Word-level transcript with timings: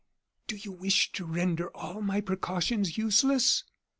do 0.47 0.55
you 0.55 0.71
wish 0.71 1.11
to 1.11 1.25
render 1.25 1.69
all 1.77 2.01
my 2.01 2.19
precautions 2.19 2.97
useless?" 2.97 3.63